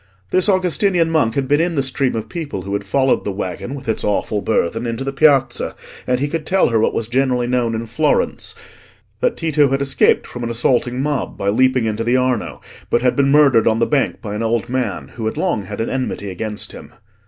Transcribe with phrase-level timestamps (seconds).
[0.31, 3.75] This Augustinian monk had been in the stream of people who had followed the waggon
[3.75, 5.75] with its awful burthen into the Piazza,
[6.07, 10.43] and he could tell her what was generally known in Florence—that Tito had escaped from
[10.43, 14.21] an assaulting mob by leaping into the Arno, but had been murdered on the bank
[14.23, 16.91] by an old man who had long had an enmity against him.